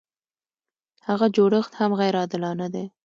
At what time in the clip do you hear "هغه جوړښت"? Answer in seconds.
1.07-1.71